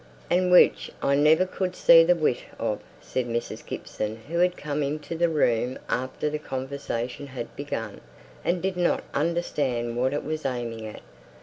"And 0.31 0.51
which 0.51 0.89
I 1.03 1.13
never 1.13 1.45
could 1.45 1.75
see 1.75 2.03
the 2.03 2.15
wit 2.15 2.39
of," 2.57 2.79
said 3.01 3.27
Mrs. 3.27 3.63
Gibson, 3.63 4.15
who 4.27 4.39
had 4.39 4.57
come 4.57 4.81
into 4.81 5.15
the 5.15 5.29
room 5.29 5.77
after 5.89 6.27
the 6.27 6.39
conversation 6.39 7.27
had 7.27 7.55
begun; 7.55 8.01
and 8.43 8.63
did 8.63 8.77
not 8.77 9.03
understand 9.13 9.95
what 9.97 10.11
it 10.11 10.25
was 10.25 10.43
aiming 10.43 10.87
at. 10.87 11.01